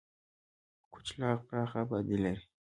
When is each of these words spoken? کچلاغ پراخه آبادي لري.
کچلاغ 0.93 1.37
پراخه 1.47 1.77
آبادي 1.83 2.17
لري. 2.23 2.43